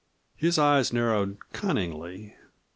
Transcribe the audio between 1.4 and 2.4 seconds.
cunningly.